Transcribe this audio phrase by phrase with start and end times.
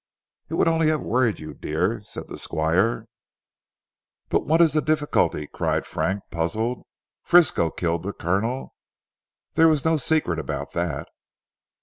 [0.49, 3.05] "It would only have worried you, dear," said the Squire.
[4.29, 6.87] "But what is the difficulty?" cried Frank puzzled.
[7.21, 8.73] "Frisco killed the Colonel.
[9.53, 11.07] There was no secret about that."